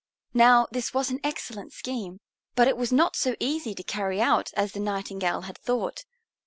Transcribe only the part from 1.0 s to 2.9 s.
an excellent scheme, but it